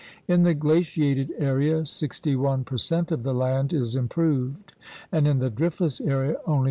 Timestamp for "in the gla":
0.27-0.77